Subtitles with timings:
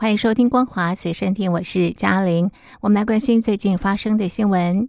[0.00, 2.52] 欢迎收听《光华随身听》，我是嘉玲。
[2.80, 4.88] 我们来关心最近发生的新闻。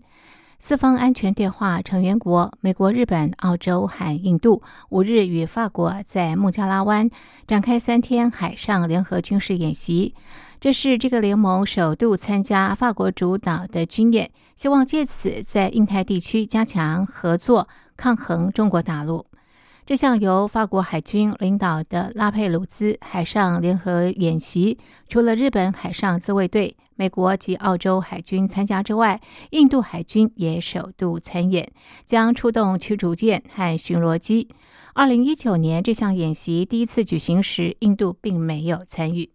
[0.59, 7.09] 四方安全对话成员国美国、日本、澳洲和印度五日与法国在孟加拉湾
[7.47, 10.13] 展开三天海上联合军事演习。
[10.59, 17.67] 这是这个联盟首度参加法国主导的军演，希望借此在印太地区加强合作，
[17.97, 19.25] 抗衡中国大陆。
[19.89, 26.77] 这项由法国海军领导的拉佩鲁兹海上联合演习，除了日本海上自卫队。
[26.93, 31.71] 美国及澳洲海军参加之外，印度海军也首度参演，
[32.05, 34.47] 将出动驱逐舰和巡逻机。
[34.93, 39.31] 二零一九年这项演习第一次举行时，印度并没有参与。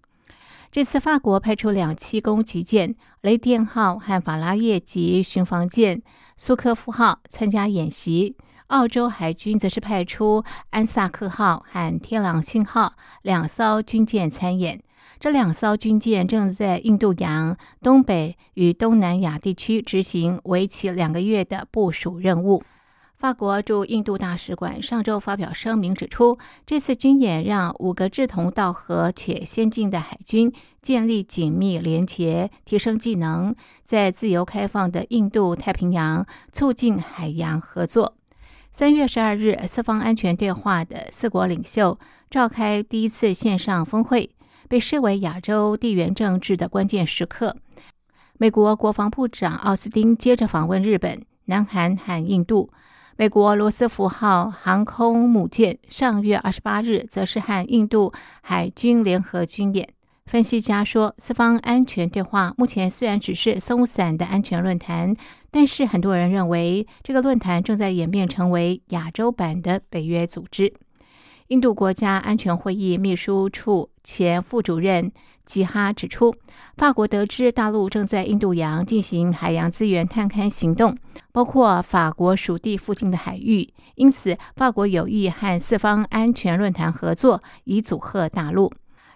[0.71, 6.01] 这次法国派出两栖攻击舰“雷电号”和法拉叶级巡防舰
[6.39, 8.37] “苏科夫号”参加演习，
[8.75, 14.83] 澳洲海军则是派出“安萨克号”和“天狼星号”两艘军舰参演。
[15.21, 22.65] 这两艘军舰正在印度洋东北与东南亚地区执行为期两个月的部署任务。
[23.17, 26.37] 法国驻印度大使馆上周发表声明指出，
[26.67, 30.53] 这次军演让五个志同道合且先进的海军
[30.83, 38.17] 建立紧密连结，提升技能，在自由开放的印度太平洋促进海洋合作。
[38.77, 41.97] 三月十二日，四方安全对话的四国领袖
[42.29, 44.29] 召开第一次线上峰会。
[44.69, 47.57] 被视为亚洲地缘政治的关键时刻。
[48.37, 52.69] 美国国防部长奥斯汀接着访问日本、南韩和印度。
[53.17, 59.89] 美国罗斯福号航空母舰上月二十八日则是和印度海军联合军演。
[60.27, 65.15] 分析家说，四方安全对话目前虽然只是松散的安全论坛，
[65.55, 70.75] 但是很多人认为这个论坛正在演变成为亚洲版的北约组织。
[71.47, 75.13] 印度国家安全会议秘书处前副主任
[75.47, 76.35] 吉哈指出，
[76.77, 80.99] 法国得知大陆正在印度洋进行海洋资源探勘行动，
[81.31, 88.73] 包括法国属地附近的海域，因此法国有意和四方安全论坛合作，以阻吓大陆。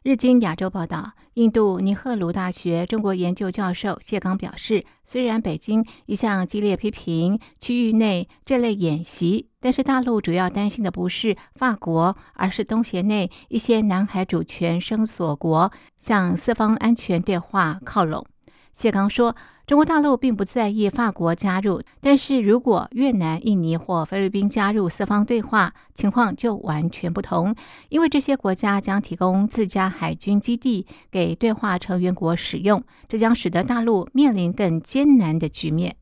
[0.08, 18.24] 日经亚洲报道，印度尼赫鲁大学中国研究教授谢刚表示，虽然北京一向激烈批评区域内这类演习，但是大陆主要担心的不是法国，而是东协内一些南海主权声索国向四方安全对话靠拢。
[18.72, 19.36] 谢刚说。
[19.68, 27.54] 中国大陆并不在意法国加入，但是如果越南、印尼或菲律宾加入四方对话，情况就完全不同，
[27.90, 35.96] 因为这些国家将提供自家海军基地给对话成员国使用，这将使得大陆面临更艰难的局面。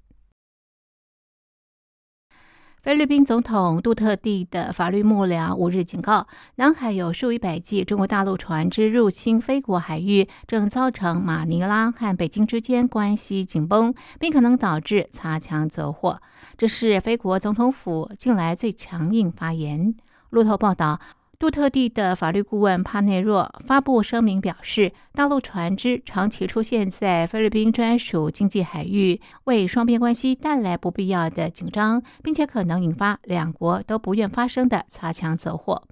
[2.86, 16.22] 菲律宾总统杜特地的法律幕僚五日警告，南海有数以百计中国大陆船只入侵菲国海域，正造成马尼拉和北京之间关系紧绷，并可能导致擦枪走火。
[16.56, 19.92] 这是菲国总统府近来最强硬发言。
[20.30, 21.00] 路透报道。
[21.38, 35.82] 杜特地的法律顾问帕内若发布声明表示，大陆船只长期出现在菲律宾专属经济海域，为双边关系带来不必要的紧张，并且可能引发两国都不愿发生的擦枪走火。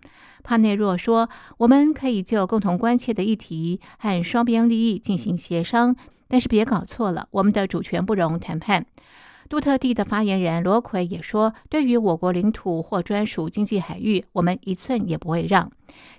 [0.43, 1.29] 帕内若说
[1.59, 5.95] ：“我们可以就共同关切的议题和双边利益进行协商，
[6.27, 8.87] 但是别搞错了，我们的主权不容谈判。”
[9.49, 15.71] 杜特地的发言人罗奎也说：“对于我国领土或专属经济海域，我们一寸也不会让。”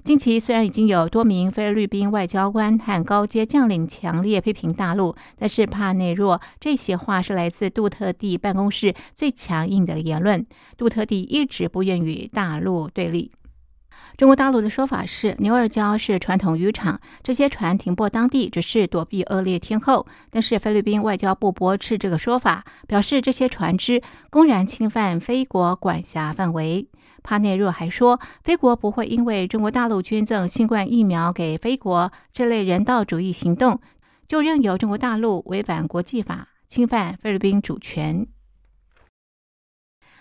[0.03, 10.45] 近期虽然已经有多名菲律宾外交官和高阶将领强烈批评大陆，但是帕内若这些话是来自杜特地办公室最强硬的言论。
[10.77, 13.31] 杜特地一直不愿与大陆对立。
[14.17, 20.07] 中国大陆的说法是，牛二礁是传统渔场，这些船停泊当地只是躲避恶劣天候。
[20.29, 26.87] 但是菲律宾外交部驳斥这个说法，表示这些船只公然侵犯菲国管辖范围。
[27.23, 33.81] 帕内若还说，菲国不会因为中国大陆捐赠新冠疫苗给菲国这类人道主义行动，
[34.27, 38.27] 就任由中国大陆违反国际法，侵犯菲律宾主权。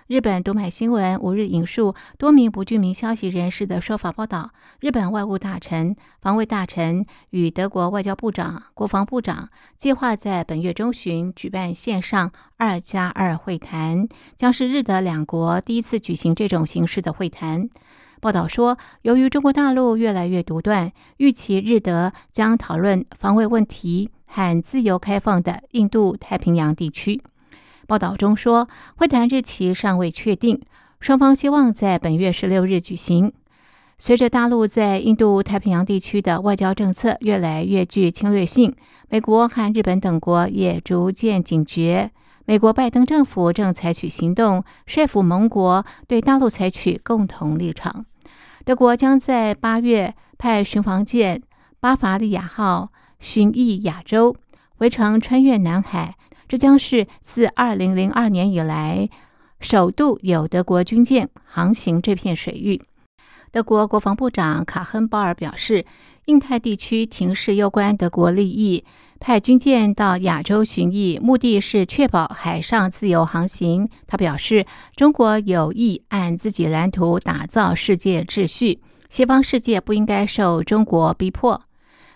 [0.06, 9.48] 日本读卖新闻五日引述多名不具名消息人士的说法报道，日本外务大臣、防卫大臣与德国外交部长、国防部长
[9.78, 14.06] 计划在本月中旬举办线上二加二会谈，
[14.36, 17.66] 将是日德两国第一次举行这种形式的会谈。
[18.20, 27.22] 报道说，由于中国大陆越来越独断，预期日德将讨论防卫问题和自由开放的印度太平洋地区。
[27.86, 30.60] 报道中说，会谈日期尚未确定，
[31.00, 33.32] 双方希望在本月十六日举行。
[33.98, 38.75] 随着大陆在印度太平洋地区的外交政策越来越具侵略性，
[39.08, 42.10] 美国和日本等国也逐渐警觉。
[42.46, 48.04] 美国拜登政府正采取行动，说服盟国对大陆采取共同立场。
[48.64, 51.40] 德国将在八月派巡防舰
[51.81, 52.90] “巴伐利亚号”
[53.20, 54.34] 巡弋亚洲，
[54.78, 56.16] 围城穿越南海。
[56.54, 59.08] 这将是自2002年以来
[59.58, 62.80] 首度有德国军舰航行这片水域。
[63.50, 65.84] 德国国防部长卡亨鲍尔表示，
[66.26, 68.84] 印太地区情势攸关德国利益，
[69.18, 73.88] 派军舰到亚洲巡弋，目的是确保海上自由航行。
[74.06, 74.64] 他表示，
[74.94, 78.78] 中国有意按自己蓝图打造世界秩序，
[79.10, 81.60] 西方世界不应该受中国逼迫。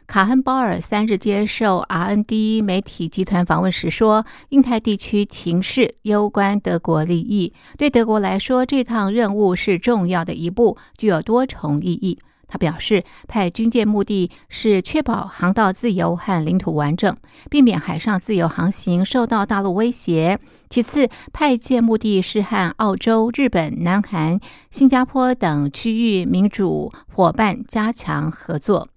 [0.08, 12.18] 卡亨鲍尔三日接受 RND 媒体集团访问时说：“印太地区情势攸关德国利益，对德国来说，这趟任务是重要的一步，具有多重意义。”
[12.48, 17.14] 他表示，派军舰目的是确保航道自由和领土完整，
[17.50, 20.38] 避免海上自由航行受到大陆威胁。
[20.70, 24.40] 其次，派舰目的是和澳洲、日本、南韩、
[24.70, 28.88] 新加坡等区域民主伙伴加强合作。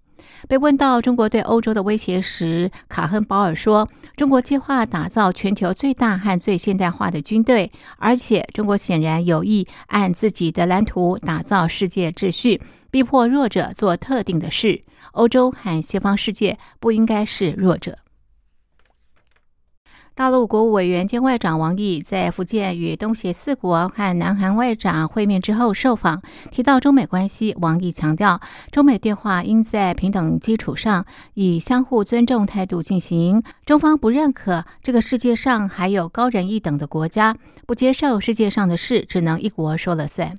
[0.48, 14.82] 被问到中国对欧洲的威胁时，卡亨保尔说：“中国计划打造全球最大和最现代化的军队，而且中国显然有意按自己的蓝图打造世界秩序，逼迫弱者做特定的事。
[15.14, 17.98] 欧洲和西方世界不应该是弱者。”
[20.14, 26.22] 大陆国务委员兼外长王毅在福建与东协四国和南韩外长会面之后受访，
[26.52, 27.56] 提到中美关系。
[27.62, 28.42] 王毅强调，
[28.72, 31.06] 中美对话应在平等基础上，
[31.36, 33.42] 以相互尊重态度进行。
[33.66, 40.38] 中方不认可这个世界上还有高人一等的国家，不接受世界上的事只能一国说了算。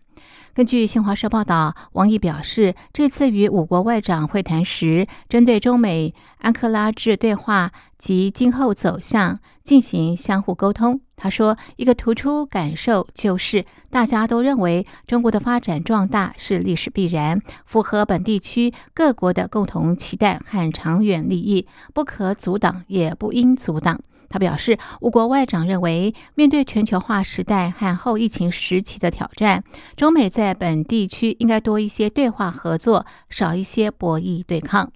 [0.54, 7.72] 根据新华社报道，王毅表示，这次与五国外长会谈时，针对中美安克拉治对话
[8.02, 11.00] 及今后走向进行相互沟通。
[11.16, 29.62] 他说：“一个突出感受就是，大家都认为中国的发展壮大是历史必然，符合本地区各国的共同期待和长远利益，不可阻挡，也不应阻挡。”他表示，我国外长认为，面对全球化时代和后疫情时期的挑战，
[29.94, 34.90] 中美在本地区应该多一些对话合作，少一些博弈对抗。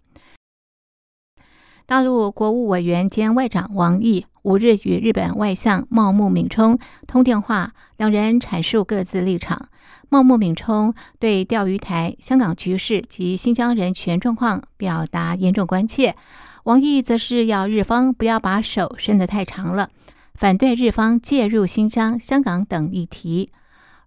[1.88, 9.68] 大陆国务委员兼外长王毅五日与日本外相茂木敏充通电话，两人阐述各自立场。
[10.08, 16.16] 茂木敏充对钓鱼台、香港局势及新疆人权状况表达严重关切。
[16.64, 19.88] 王毅则是要日方不要把手伸得太长了，
[20.34, 23.48] 反对日方介入新疆、香港等议题。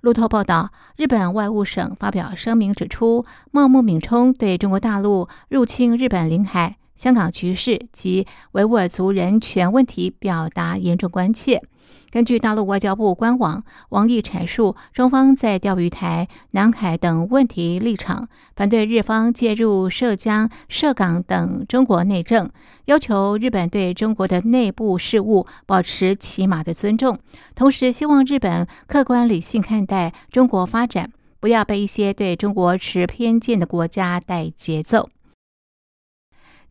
[0.02, 11.64] 路透报道，日本外务省发表声明指出，茂木敏充对中国大陆入侵日本领海、香港局势及维吾尔族人权问题表达严重关切。
[12.12, 22.50] 根据大陆外交部官网，王毅阐述中方在钓鱼台、南海等问题立场，反对日方介入涉疆、涉港等中国内政，
[22.86, 27.18] 要求日本对中国的内部事务保持起码的尊重，
[27.56, 31.10] 同时希望日本客观理性看待中国发展，
[31.40, 35.08] 不要被一些对中国持偏见的国家带节奏。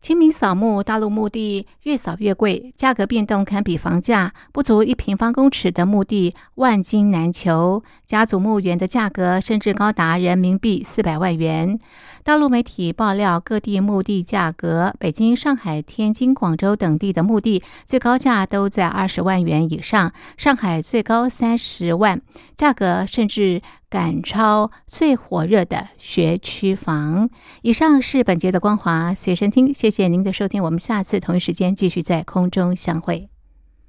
[0.01, 4.33] 清明扫墓，大陆墓地越扫越贵，价格变动堪比房价。
[4.53, 11.77] 不足一平方公尺的墓地万金难求，家族墓园的价格甚至高达人民币四百万元。
[12.23, 22.21] 大陆媒体爆料各地墓地价格，北京、上海、天津、广州等地的墓地最高价都在二十万元以上，上海最高三十万，
[22.55, 23.61] 价格甚至。
[23.89, 27.27] 赶超最火热的学区房。
[27.63, 33.29] 以上是本节的光华随身听，谢谢您的收听，我们下次同一时间继续在空中相会。